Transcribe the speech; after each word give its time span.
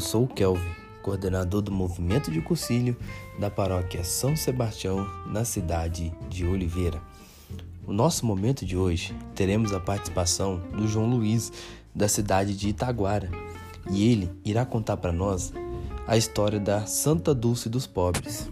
Eu 0.00 0.02
sou 0.02 0.24
o 0.24 0.26
Kelvin, 0.26 0.74
coordenador 1.02 1.60
do 1.60 1.70
movimento 1.70 2.30
de 2.30 2.40
cursilho 2.40 2.96
da 3.38 3.50
paróquia 3.50 4.02
São 4.02 4.34
Sebastião, 4.34 5.06
na 5.26 5.44
cidade 5.44 6.10
de 6.26 6.46
Oliveira. 6.46 6.98
No 7.86 7.92
nosso 7.92 8.24
momento 8.24 8.64
de 8.64 8.78
hoje, 8.78 9.14
teremos 9.34 9.74
a 9.74 9.78
participação 9.78 10.56
do 10.74 10.88
João 10.88 11.06
Luiz, 11.06 11.52
da 11.94 12.08
cidade 12.08 12.56
de 12.56 12.70
Itaguara, 12.70 13.30
e 13.90 14.10
ele 14.10 14.30
irá 14.42 14.64
contar 14.64 14.96
para 14.96 15.12
nós 15.12 15.52
a 16.06 16.16
história 16.16 16.58
da 16.58 16.86
Santa 16.86 17.34
Dulce 17.34 17.68
dos 17.68 17.86
Pobres. 17.86 18.50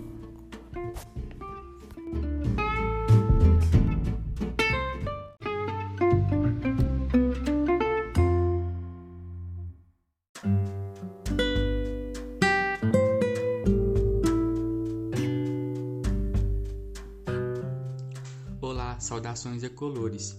Saudações 19.08 19.64
a 19.64 19.70
colores. 19.70 20.36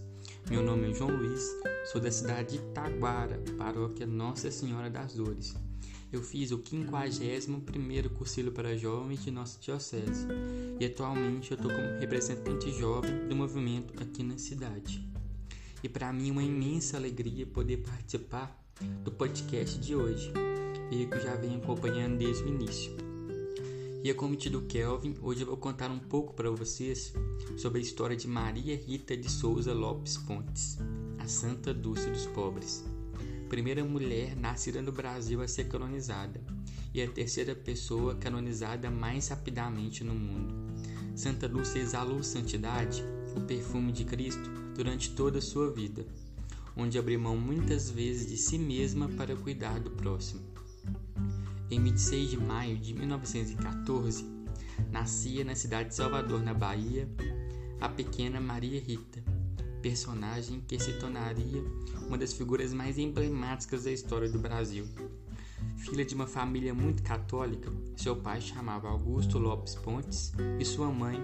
Meu 0.48 0.62
nome 0.62 0.92
é 0.92 0.94
João 0.94 1.10
Luiz, 1.10 1.44
sou 1.92 2.00
da 2.00 2.12
cidade 2.12 2.52
de 2.52 2.64
Itaguara, 2.64 3.44
paróquia 3.58 4.06
Nossa 4.06 4.52
Senhora 4.52 4.92
das 4.92 5.16
Dores. 5.16 5.56
Eu 6.14 6.22
fiz 6.22 6.52
o 6.52 6.60
51º 6.60 8.10
cursilho 8.10 8.52
para 8.52 8.78
jovens 8.78 9.24
de 9.24 9.32
nossa 9.32 9.60
diocese 9.60 10.28
e 10.80 10.86
atualmente 10.86 11.50
eu 11.50 11.56
estou 11.56 11.72
como 11.72 12.00
representante 12.00 12.72
jovem 12.72 13.28
do 13.28 13.36
movimento 13.36 13.92
aqui 14.04 14.22
na 14.22 14.38
cidade. 14.38 15.04
E 15.82 15.90
para 15.90 16.14
mim 16.14 16.30
é 16.30 16.32
uma 16.34 16.44
imensa 16.44 16.96
alegria 16.96 17.48
poder 17.48 17.78
participar 17.78 18.56
do 19.04 19.12
podcast 19.12 19.80
de 19.80 19.96
hoje, 19.96 20.32
e 20.92 21.08
que 21.08 21.16
eu 21.16 21.22
já 21.22 21.36
venho 21.36 21.58
acompanhando 21.58 22.20
desde 22.20 22.44
o 22.44 22.48
início. 22.48 23.09
E 24.02 24.10
a 24.10 24.16
convite 24.16 24.50
do 24.50 24.62
Kelvin, 24.62 25.14
hoje 25.22 25.42
eu 25.42 25.48
vou 25.48 25.58
contar 25.58 25.92
um 25.92 26.00
pouco 26.00 26.34
para 26.34 26.50
vocês 26.50 27.14
sobre 27.58 27.80
a 27.80 27.82
história 27.82 28.16
de 28.16 28.30
Maria 28.30 28.74
Rita 28.78 29.16
de 29.16 29.30
Souza 29.30 29.74
Lopes 29.74 30.16
Pontes, 30.16 30.78
a 31.18 31.28
Santa 31.28 31.74
Dulce 31.74 32.10
dos 32.10 32.26
Pobres. 32.28 32.86
Primeira 33.50 33.84
mulher 33.84 34.38
nascida 34.38 34.82
no 34.82 34.94
Brasil 34.94 35.42
a 35.42 35.50
ser 35.50 35.68
canonizada 35.68 36.42
e 36.94 37.02
a 37.02 37.12
terceira 37.12 37.54
pessoa 37.54 38.16
canonizada 38.16 38.90
mais 38.90 39.28
rapidamente 39.28 40.02
no 40.02 40.16
mundo. 40.16 40.56
Santa 41.14 41.50
Dulce 41.50 41.80
exalou 41.80 42.24
santidade, 42.24 43.04
o 43.36 43.42
perfume 43.42 43.92
de 43.92 44.06
Cristo, 44.06 44.50
durante 44.76 45.12
toda 45.12 45.40
a 45.40 45.42
sua 45.42 45.70
vida, 45.72 46.08
onde 46.74 46.98
abriu 46.98 47.20
mão 47.20 47.36
muitas 47.36 47.90
vezes 47.90 48.30
de 48.30 48.38
si 48.38 48.58
mesma 48.58 49.10
para 49.10 49.36
cuidar 49.36 49.78
do 49.82 49.92
próximo. 49.92 50.49
Em 51.72 51.80
26 51.84 52.32
de 52.32 52.38
maio 52.38 52.78
de 52.80 52.96
1914, 52.96 54.26
nascia 54.92 55.44
na 55.44 55.54
cidade 55.54 55.90
de 55.90 55.96
Salvador, 55.96 56.42
na 56.42 56.52
Bahia, 56.52 57.08
a 57.80 57.88
pequena 57.88 58.42
Maria 58.42 58.82
Rita, 58.82 59.24
personagem 59.80 60.62
que 60.62 60.80
se 60.80 60.94
tornaria 60.94 61.64
uma 62.08 62.18
das 62.18 62.34
figuras 62.34 62.74
mais 62.74 62.98
emblemáticas 62.98 63.84
da 63.84 63.92
história 63.92 64.28
do 64.28 64.40
Brasil. 64.40 64.88
Filha 65.78 66.04
de 66.04 66.16
uma 66.16 66.26
família 66.26 66.74
muito 66.74 67.04
católica, 67.04 67.72
seu 67.96 68.16
pai 68.16 68.42
chamava 68.42 68.90
Augusto 68.90 69.38
Lopes 69.38 69.76
Pontes 69.76 70.34
e 70.60 70.66
sua 70.66 70.92
mãe, 70.92 71.24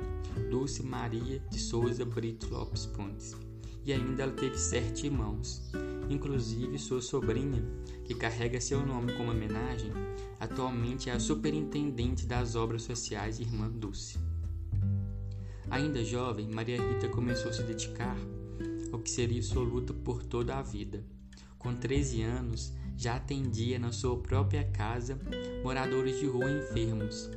Dulce 0.51 0.83
Maria 0.83 1.39
de 1.49 1.57
Souza 1.57 2.05
Brito 2.05 2.53
Lopes 2.53 2.85
Pontes. 2.85 3.35
E 3.83 3.91
ainda 3.91 4.21
ela 4.21 4.33
teve 4.33 4.59
sete 4.59 5.07
irmãos, 5.07 5.71
inclusive 6.09 6.77
sua 6.77 7.01
sobrinha, 7.01 7.63
que 8.03 8.13
carrega 8.13 8.61
seu 8.61 8.85
nome 8.85 9.13
como 9.13 9.31
homenagem, 9.31 9.91
atualmente 10.39 11.09
é 11.09 11.13
a 11.13 11.19
superintendente 11.19 12.25
das 12.25 12.55
obras 12.55 12.83
sociais 12.83 13.39
Irmã 13.39 13.69
Dulce. 13.69 14.17
Ainda 15.69 16.03
jovem, 16.03 16.49
Maria 16.49 16.81
Rita 16.81 17.09
começou 17.09 17.49
a 17.49 17.53
se 17.53 17.63
dedicar 17.63 18.17
ao 18.91 18.99
que 18.99 19.09
seria 19.09 19.41
sua 19.41 19.63
luta 19.63 19.93
por 19.93 20.23
toda 20.23 20.55
a 20.55 20.61
vida. 20.61 21.03
Com 21.57 21.73
13 21.73 22.21
anos, 22.21 22.73
já 22.95 23.15
atendia 23.15 23.79
na 23.79 23.91
sua 23.91 24.17
própria 24.21 24.63
casa 24.63 25.19
moradores 25.63 26.19
de 26.19 26.27
rua 26.27 26.49
enfermos. 26.49 27.29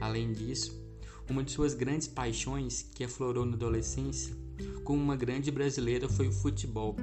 Além 0.00 0.32
disso, 0.32 0.78
uma 1.28 1.42
de 1.42 1.52
suas 1.52 1.74
grandes 1.74 2.06
paixões, 2.06 2.82
que 2.94 3.04
aflorou 3.04 3.46
na 3.46 3.54
adolescência, 3.54 4.36
como 4.84 5.02
uma 5.02 5.16
grande 5.16 5.50
brasileira, 5.50 6.08
foi 6.08 6.28
o 6.28 6.32
futebol. 6.32 6.96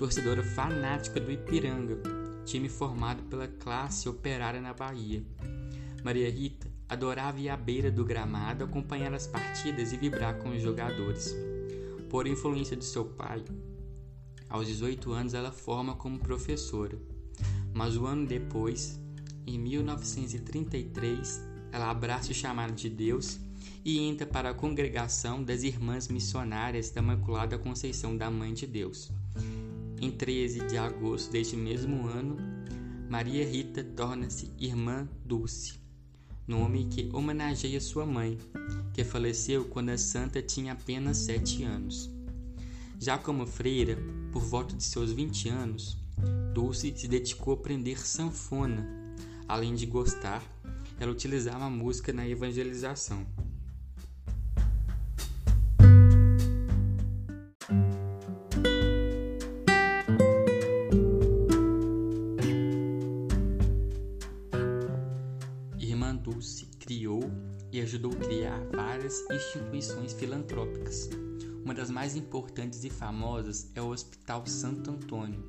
Torcedora 0.00 0.42
fanática 0.42 1.20
do 1.20 1.30
Ipiranga, 1.30 2.00
time 2.46 2.70
formado 2.70 3.22
pela 3.24 3.46
classe 3.46 4.08
operária 4.08 4.58
na 4.58 4.72
Bahia. 4.72 5.22
Maria 6.02 6.30
Rita 6.30 6.72
adorava 6.88 7.38
ir 7.38 7.50
à 7.50 7.56
beira 7.58 7.90
do 7.90 8.02
gramado 8.02 8.64
acompanhar 8.64 9.12
as 9.12 9.26
partidas 9.26 9.92
e 9.92 9.98
vibrar 9.98 10.38
com 10.38 10.56
os 10.56 10.62
jogadores. 10.62 11.36
Por 12.08 12.26
influência 12.26 12.74
de 12.74 12.84
seu 12.86 13.04
pai, 13.04 13.44
aos 14.48 14.66
18 14.68 15.12
anos 15.12 15.34
ela 15.34 15.52
forma 15.52 15.94
como 15.94 16.18
professora, 16.18 16.98
mas 17.74 17.94
um 17.94 18.06
ano 18.06 18.26
depois, 18.26 18.98
em 19.46 19.58
1933, 19.58 21.42
ela 21.72 21.90
abraça 21.90 22.30
o 22.30 22.34
chamado 22.34 22.72
de 22.72 22.88
Deus 22.88 23.38
e 23.84 23.98
entra 23.98 24.26
para 24.26 24.48
a 24.48 24.54
congregação 24.54 25.44
das 25.44 25.62
Irmãs 25.62 26.08
Missionárias 26.08 26.88
da 26.88 27.02
Imaculada 27.02 27.58
Conceição 27.58 28.16
da 28.16 28.30
Mãe 28.30 28.54
de 28.54 28.66
Deus. 28.66 29.12
Em 30.02 30.10
13 30.10 30.66
de 30.66 30.78
agosto 30.78 31.30
deste 31.30 31.54
mesmo 31.54 32.08
ano, 32.08 32.38
Maria 33.10 33.44
Rita 33.44 33.84
torna-se 33.84 34.50
Irmã 34.58 35.06
Dulce, 35.22 35.74
nome 36.48 36.86
que 36.86 37.10
homenageia 37.12 37.78
sua 37.82 38.06
mãe, 38.06 38.38
que 38.94 39.04
faleceu 39.04 39.66
quando 39.66 39.90
a 39.90 39.98
santa 39.98 40.40
tinha 40.40 40.72
apenas 40.72 41.18
sete 41.18 41.64
anos. 41.64 42.10
Já 42.98 43.18
como 43.18 43.46
freira, 43.46 43.98
por 44.32 44.42
volta 44.42 44.74
de 44.74 44.82
seus 44.82 45.12
20 45.12 45.50
anos, 45.50 45.98
Dulce 46.54 46.94
se 46.96 47.06
dedicou 47.06 47.52
a 47.52 47.56
aprender 47.58 47.98
sanfona. 48.00 48.88
Além 49.46 49.74
de 49.74 49.84
gostar, 49.84 50.42
ela 50.98 51.12
utilizava 51.12 51.66
a 51.66 51.70
música 51.70 52.10
na 52.10 52.26
evangelização. 52.26 53.26
Dulce 66.30 66.66
criou 66.78 67.20
e 67.72 67.80
ajudou 67.80 68.12
a 68.12 68.16
criar 68.16 68.64
várias 68.72 69.20
instituições 69.30 70.12
filantrópicas. 70.12 71.10
Uma 71.64 71.74
das 71.74 71.90
mais 71.90 72.14
importantes 72.14 72.84
e 72.84 72.90
famosas 72.90 73.70
é 73.74 73.82
o 73.82 73.88
Hospital 73.88 74.46
Santo 74.46 74.92
Antônio, 74.92 75.44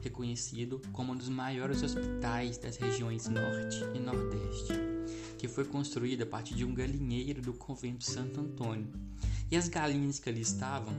reconhecido 0.00 0.80
como 0.90 1.12
um 1.12 1.16
dos 1.16 1.28
maiores 1.28 1.82
hospitais 1.82 2.56
das 2.56 2.76
regiões 2.76 3.28
Norte 3.28 3.84
e 3.94 3.98
Nordeste, 3.98 4.72
que 5.38 5.46
foi 5.46 5.66
construído 5.66 6.22
a 6.22 6.26
partir 6.26 6.54
de 6.54 6.64
um 6.64 6.74
galinheiro 6.74 7.42
do 7.42 7.52
convento 7.52 8.04
Santo 8.04 8.40
Antônio. 8.40 8.88
E 9.50 9.56
as 9.56 9.68
galinhas 9.68 10.18
que 10.18 10.30
ali 10.30 10.40
estavam, 10.40 10.94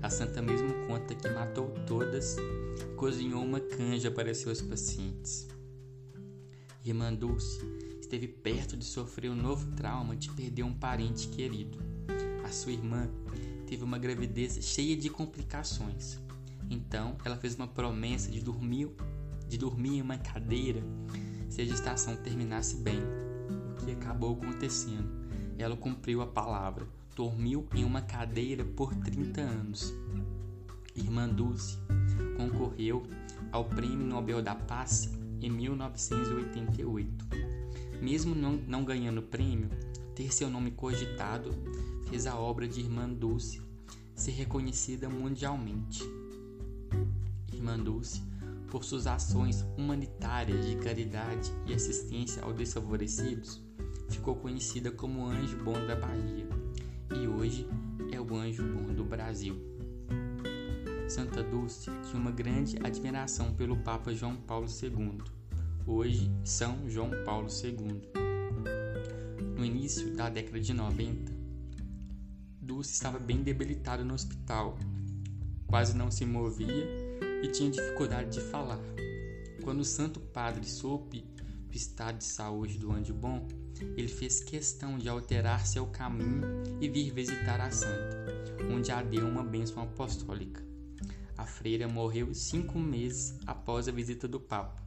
a 0.00 0.08
santa 0.08 0.40
mesmo 0.40 0.72
conta 0.86 1.16
que 1.16 1.28
matou 1.28 1.68
todas 1.84 2.36
e 2.36 2.94
cozinhou 2.94 3.44
uma 3.44 3.60
canja 3.60 4.08
para 4.08 4.32
seus 4.32 4.62
pacientes. 4.62 5.48
Irmã 6.84 7.12
Dulce 7.12 7.87
esteve 8.08 8.26
perto 8.26 8.74
de 8.74 8.86
sofrer 8.86 9.30
um 9.30 9.34
novo 9.34 9.70
trauma 9.72 10.16
de 10.16 10.30
perder 10.30 10.62
um 10.62 10.72
parente 10.72 11.28
querido. 11.28 11.78
A 12.42 12.48
sua 12.48 12.72
irmã 12.72 13.06
teve 13.66 13.84
uma 13.84 13.98
gravidez 13.98 14.58
cheia 14.64 14.96
de 14.96 15.10
complicações. 15.10 16.18
Então, 16.70 17.18
ela 17.22 17.36
fez 17.36 17.54
uma 17.54 17.68
promessa 17.68 18.30
de 18.30 18.40
dormir, 18.40 18.90
de 19.46 19.58
dormir 19.58 19.98
em 19.98 20.02
uma 20.02 20.16
cadeira 20.16 20.82
se 21.50 21.60
a 21.60 21.64
gestação 21.66 22.16
terminasse 22.16 22.76
bem, 22.76 22.98
o 23.72 23.84
que 23.84 23.92
acabou 23.92 24.32
acontecendo. 24.32 25.28
Ela 25.58 25.76
cumpriu 25.76 26.22
a 26.22 26.26
palavra, 26.26 26.86
dormiu 27.14 27.68
em 27.74 27.84
uma 27.84 28.00
cadeira 28.00 28.64
por 28.64 28.94
30 28.94 29.40
anos. 29.42 29.94
Irmã 30.96 31.28
Dulce 31.28 31.76
concorreu 32.38 33.02
ao 33.52 33.66
Prêmio 33.66 34.06
Nobel 34.06 34.40
da 34.40 34.54
Paz 34.54 35.10
em 35.42 35.50
1988. 35.50 37.47
Mesmo 38.00 38.34
não, 38.34 38.52
não 38.52 38.84
ganhando 38.84 39.22
prêmio, 39.22 39.68
ter 40.14 40.32
seu 40.32 40.48
nome 40.48 40.70
cogitado 40.70 41.50
fez 42.08 42.26
a 42.26 42.38
obra 42.38 42.66
de 42.66 42.80
Irmã 42.80 43.08
Dulce 43.08 43.60
ser 44.14 44.32
reconhecida 44.32 45.08
mundialmente. 45.08 46.02
Irmã 47.52 47.78
Dulce, 47.78 48.22
por 48.70 48.84
suas 48.84 49.06
ações 49.06 49.64
humanitárias 49.76 50.66
de 50.66 50.76
caridade 50.76 51.52
e 51.66 51.74
assistência 51.74 52.42
aos 52.42 52.56
desfavorecidos, 52.56 53.60
ficou 54.08 54.36
conhecida 54.36 54.90
como 54.90 55.26
Anjo 55.26 55.56
Bom 55.62 55.86
da 55.86 55.96
Bahia 55.96 56.48
e 57.14 57.26
hoje 57.26 57.66
é 58.12 58.20
o 58.20 58.36
Anjo 58.36 58.62
Bom 58.62 58.92
do 58.92 59.04
Brasil. 59.04 59.56
Santa 61.08 61.42
Dulce 61.42 61.90
tinha 62.08 62.20
uma 62.20 62.30
grande 62.30 62.76
admiração 62.84 63.54
pelo 63.54 63.76
Papa 63.78 64.12
João 64.12 64.36
Paulo 64.36 64.66
II 64.66 65.37
hoje 65.88 66.30
São 66.44 66.88
João 66.88 67.10
Paulo 67.24 67.48
II. 67.48 68.02
No 69.56 69.64
início 69.64 70.14
da 70.14 70.28
década 70.28 70.60
de 70.60 70.74
90, 70.74 71.32
Dulce 72.60 72.92
estava 72.92 73.18
bem 73.18 73.42
debilitada 73.42 74.04
no 74.04 74.12
hospital, 74.12 74.78
quase 75.66 75.96
não 75.96 76.10
se 76.10 76.26
movia 76.26 76.86
e 77.42 77.48
tinha 77.48 77.70
dificuldade 77.70 78.38
de 78.38 78.40
falar. 78.50 78.78
Quando 79.64 79.80
o 79.80 79.84
Santo 79.84 80.20
Padre 80.20 80.68
soube 80.68 81.24
do 81.70 81.74
estado 81.74 82.18
de 82.18 82.24
saúde 82.24 82.78
do 82.78 82.92
Anjo 82.92 83.14
Bom, 83.14 83.48
ele 83.96 84.08
fez 84.08 84.40
questão 84.40 84.98
de 84.98 85.08
alterar 85.08 85.66
seu 85.66 85.86
caminho 85.86 86.42
e 86.80 86.88
vir 86.88 87.12
visitar 87.12 87.60
a 87.60 87.70
santa, 87.70 88.26
onde 88.70 88.92
a 88.92 89.02
deu 89.02 89.26
uma 89.26 89.42
bênção 89.42 89.82
apostólica. 89.82 90.62
A 91.36 91.46
freira 91.46 91.88
morreu 91.88 92.34
cinco 92.34 92.78
meses 92.78 93.38
após 93.46 93.88
a 93.88 93.92
visita 93.92 94.26
do 94.26 94.40
Papa, 94.40 94.82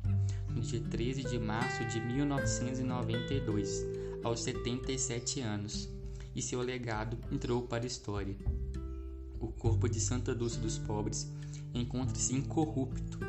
dia 0.61 0.79
13 0.79 1.23
de 1.23 1.39
março 1.39 1.83
de 1.85 1.99
1992, 1.99 3.85
aos 4.23 4.43
77 4.43 5.41
anos, 5.41 5.89
e 6.35 6.41
seu 6.41 6.61
legado 6.61 7.17
entrou 7.31 7.63
para 7.63 7.83
a 7.83 7.87
história. 7.87 8.35
O 9.39 9.47
corpo 9.47 9.89
de 9.89 9.99
Santa 9.99 10.35
Dulce 10.35 10.59
dos 10.59 10.77
Pobres 10.77 11.27
encontra-se 11.73 12.35
incorrupto, 12.35 13.19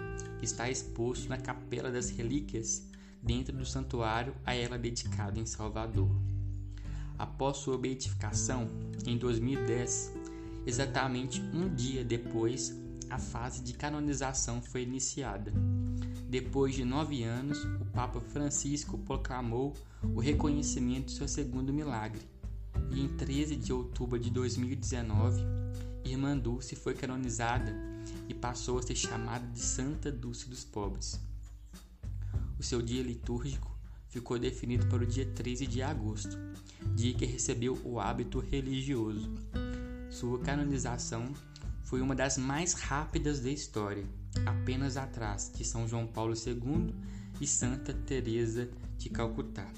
está 0.43 0.71
exposto 0.71 1.29
na 1.29 1.39
Capela 1.39 1.91
das 1.91 2.11
Relíquias 2.11 2.87
dentro 3.23 3.57
do 3.57 3.65
santuário 3.65 4.35
a 4.45 4.55
ela 4.55 4.79
dedicado 4.79 5.41
em 5.41 5.47
Salvador. 5.47 6.11
Após 7.19 7.57
sua 7.59 7.79
beatificação, 7.79 8.69
em 9.07 9.17
2010, 9.17 10.13
exatamente 10.67 11.41
um 11.55 11.75
dia 11.75 12.05
depois, 12.05 12.77
a 13.09 13.19
fase 13.19 13.63
de 13.63 13.73
canonização 13.73 14.61
foi 14.61 14.83
iniciada. 14.83 15.53
Depois 16.33 16.75
de 16.75 16.83
nove 16.83 17.23
anos, 17.25 17.63
o 17.63 17.85
Papa 17.93 18.19
Francisco 18.19 18.97
proclamou 18.97 19.75
o 20.03 20.19
reconhecimento 20.19 21.09
de 21.09 21.13
seu 21.13 21.29
segundo 21.29 21.75
milagre, 21.75 22.23
e 22.91 23.03
em 23.03 23.09
13 23.19 23.55
de 23.55 23.71
outubro 23.71 24.19
de 24.19 24.31
2019, 24.31 25.43
Irmã 26.03 26.35
Dulce 26.35 26.75
foi 26.75 26.95
canonizada 26.95 27.77
e 28.31 28.33
passou 28.33 28.79
a 28.79 28.83
ser 28.83 28.95
chamada 28.95 29.47
de 29.49 29.61
Santa 29.61 30.11
Dulce 30.11 30.49
dos 30.49 30.65
Pobres. 30.65 31.21
O 32.59 32.63
seu 32.63 32.81
dia 32.81 33.03
litúrgico 33.03 33.71
ficou 34.09 34.39
definido 34.39 34.87
para 34.87 35.03
o 35.03 35.07
dia 35.07 35.27
13 35.27 35.67
de 35.67 35.83
agosto, 35.83 36.39
dia 36.97 37.13
que 37.13 37.27
recebeu 37.27 37.79
o 37.85 38.01
hábito 38.01 38.39
religioso. 38.41 39.31
Sua 40.09 40.39
canonização 40.39 41.31
foi 41.93 42.01
uma 42.01 42.15
das 42.15 42.39
mais 42.39 42.73
rápidas 42.73 43.41
da 43.41 43.51
história, 43.51 44.07
apenas 44.47 44.97
atrás 44.97 45.53
de 45.55 45.63
São 45.63 45.87
João 45.87 46.07
Paulo 46.07 46.33
II 46.33 46.95
e 47.39 47.47
Santa 47.47 47.93
Teresa 47.93 48.67
de 48.97 49.11
Calcutá. 49.11 49.71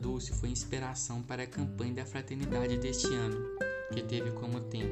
Dulce 0.00 0.32
foi 0.34 0.50
inspiração 0.50 1.22
para 1.22 1.42
a 1.42 1.46
campanha 1.46 1.94
da 1.94 2.04
fraternidade 2.04 2.76
deste 2.76 3.06
ano, 3.08 3.38
que 3.92 4.02
teve 4.02 4.30
como 4.32 4.60
tema 4.60 4.90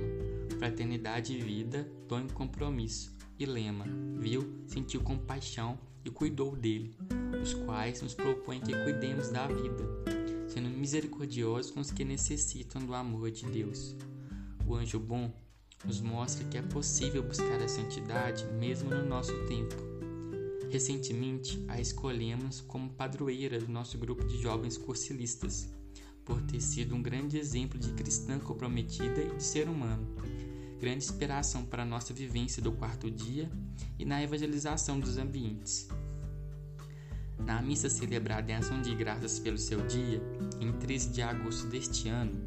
Fraternidade 0.59 1.39
Vida, 1.39 1.87
Dom 2.09 2.21
e 2.21 2.33
Compromisso, 2.33 3.15
e 3.39 3.47
lema 3.47 3.87
Viu, 4.19 4.63
sentiu 4.67 5.01
compaixão 5.01 5.79
e 6.05 6.11
cuidou 6.11 6.55
dele, 6.57 6.97
os 7.43 7.55
quais 7.55 8.01
nos 8.03 8.15
propõem 8.15 8.61
que 8.61 8.73
cuidemos 8.85 9.31
da 9.31 9.47
vida, 9.47 9.85
sendo 10.49 10.69
misericordiosos 10.69 11.71
com 11.71 11.81
os 11.81 11.91
que 11.91 12.05
necessitam 12.05 12.85
do 12.85 12.95
amor 12.95 13.31
de 13.31 13.47
Deus. 13.47 13.97
O 14.67 14.75
anjo 14.75 14.99
bom 14.99 15.33
nos 15.85 16.01
mostra 16.01 16.47
que 16.49 16.57
é 16.57 16.63
possível 16.63 17.23
buscar 17.23 17.61
a 17.61 17.69
santidade 17.69 18.45
mesmo 18.59 18.91
no 18.91 19.05
nosso 19.05 19.33
tempo. 19.47 19.75
Recentemente, 20.71 21.63
a 21.69 21.81
escolhemos 21.81 22.61
como 22.63 22.91
padroeira 22.91 23.59
do 23.59 23.71
nosso 23.71 23.97
grupo 23.99 24.25
de 24.25 24.41
jovens 24.41 24.77
cursilistas, 24.77 25.69
por 26.25 26.41
ter 26.43 26.61
sido 26.61 26.95
um 26.95 27.03
grande 27.03 27.39
exemplo 27.39 27.79
de 27.79 27.93
cristã 27.93 28.39
comprometida 28.39 29.23
e 29.23 29.37
de 29.37 29.43
ser 29.43 29.69
humano, 29.69 30.07
grande 30.85 31.07
inspiração 31.07 31.65
para 31.65 31.83
a 31.83 31.87
nossa 31.87 32.13
vivência 32.13 32.61
do 32.61 32.71
quarto 32.71 33.11
dia 33.11 33.51
e 33.99 34.05
na 34.05 34.23
evangelização 34.23 35.01
dos 35.01 35.17
ambientes. 35.17 35.89
Na 37.39 37.63
missa 37.63 37.89
celebrada 37.89 38.53
em 38.53 38.57
ação 38.57 38.83
de 38.83 38.95
graças 38.95 39.39
pelo 39.39 39.57
seu 39.57 39.87
dia, 39.87 40.23
em 40.61 40.71
13 40.73 41.09
de 41.09 41.23
agosto 41.23 41.69
deste 41.69 42.11
ano, 42.11 42.39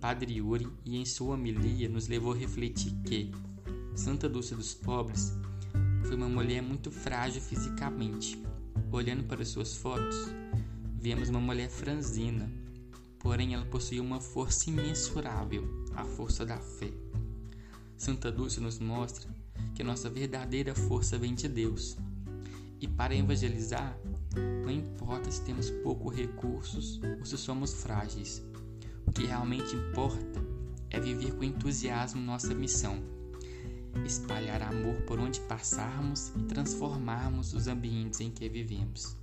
Padre 0.00 0.38
Yuri, 0.38 0.66
e 0.84 0.96
em 0.96 1.04
sua 1.04 1.34
homilia, 1.34 1.88
nos 1.88 2.08
levou 2.08 2.32
a 2.32 2.36
refletir 2.36 2.92
que 3.04 3.30
Santa 3.94 4.28
Dulce 4.28 4.56
dos 4.56 4.74
Pobres 4.74 5.32
foi 6.02 6.16
uma 6.16 6.28
mulher 6.28 6.60
muito 6.60 6.90
frágil 6.90 7.40
fisicamente. 7.40 8.42
Olhando 8.90 9.22
para 9.22 9.44
suas 9.44 9.76
fotos, 9.76 10.16
vemos 11.00 11.28
uma 11.28 11.40
mulher 11.40 11.70
franzina, 11.70 12.50
porém 13.20 13.54
ela 13.54 13.66
possuía 13.66 14.02
uma 14.02 14.20
força 14.20 14.68
imensurável, 14.68 15.86
a 15.94 16.04
força 16.04 16.44
da 16.44 16.58
fé. 16.58 17.07
Santa 17.98 18.32
Dulce 18.32 18.60
nos 18.60 18.78
mostra 18.78 19.28
que 19.74 19.84
nossa 19.84 20.08
verdadeira 20.08 20.74
força 20.74 21.18
vem 21.18 21.34
de 21.34 21.48
Deus. 21.48 21.98
E 22.80 22.88
para 22.88 23.14
evangelizar, 23.14 23.98
não 24.64 24.70
importa 24.70 25.30
se 25.30 25.42
temos 25.42 25.68
poucos 25.68 26.16
recursos 26.16 26.98
ou 27.18 27.26
se 27.26 27.36
somos 27.36 27.74
frágeis. 27.74 28.42
O 29.04 29.12
que 29.12 29.26
realmente 29.26 29.76
importa 29.76 30.42
é 30.88 30.98
viver 30.98 31.34
com 31.34 31.44
entusiasmo 31.44 32.22
nossa 32.22 32.54
missão 32.54 33.18
espalhar 34.06 34.62
amor 34.62 35.00
por 35.02 35.18
onde 35.18 35.40
passarmos 35.40 36.32
e 36.36 36.42
transformarmos 36.44 37.52
os 37.54 37.66
ambientes 37.66 38.20
em 38.20 38.30
que 38.30 38.48
vivemos. 38.48 39.16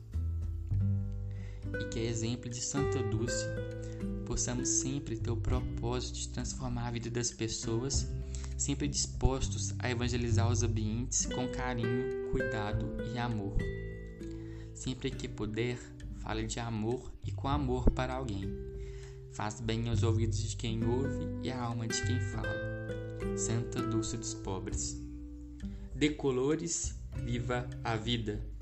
E 1.79 1.85
que, 1.85 1.99
exemplo 1.99 2.49
de 2.49 2.61
Santa 2.61 3.01
Dulce, 3.03 3.45
possamos 4.25 4.67
sempre 4.67 5.17
ter 5.17 5.31
o 5.31 5.37
propósito 5.37 6.19
de 6.19 6.29
transformar 6.29 6.87
a 6.87 6.91
vida 6.91 7.09
das 7.09 7.31
pessoas, 7.31 8.07
sempre 8.57 8.87
dispostos 8.87 9.73
a 9.79 9.89
evangelizar 9.89 10.49
os 10.49 10.63
ambientes 10.63 11.25
com 11.25 11.47
carinho, 11.49 12.31
cuidado 12.31 12.85
e 13.13 13.17
amor. 13.17 13.57
Sempre 14.73 15.09
que 15.11 15.27
puder, 15.27 15.77
fale 16.19 16.45
de 16.45 16.59
amor 16.59 17.11
e 17.23 17.31
com 17.31 17.47
amor 17.47 17.89
para 17.91 18.13
alguém. 18.13 18.49
Faz 19.31 19.59
bem 19.59 19.89
aos 19.89 20.03
ouvidos 20.03 20.41
de 20.41 20.55
quem 20.55 20.83
ouve 20.85 21.27
e 21.43 21.51
à 21.51 21.61
alma 21.61 21.87
de 21.87 22.01
quem 22.05 22.19
fala. 22.19 22.55
Santa 23.37 23.81
Dulce 23.81 24.17
dos 24.17 24.33
Pobres. 24.33 25.01
Decolores, 25.93 26.95
viva 27.25 27.69
a 27.83 27.95
vida! 27.95 28.54